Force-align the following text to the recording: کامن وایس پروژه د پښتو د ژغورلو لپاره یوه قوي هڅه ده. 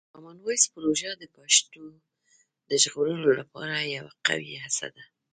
کامن 0.13 0.37
وایس 0.41 0.63
پروژه 0.73 1.11
د 1.17 1.23
پښتو 1.35 1.83
د 2.69 2.71
ژغورلو 2.83 3.29
لپاره 3.39 3.75
یوه 3.95 4.11
قوي 4.27 4.55
هڅه 4.63 4.87
ده. 4.95 5.03